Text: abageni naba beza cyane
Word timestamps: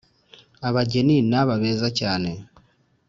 abageni 0.67 1.15
naba 1.29 1.53
beza 1.61 1.87
cyane 1.99 2.29